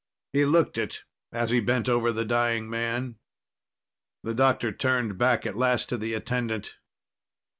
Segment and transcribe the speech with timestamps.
[0.33, 3.17] He looked it as he bent over the dying man.
[4.23, 6.79] The doctor turned back at last to the attendant.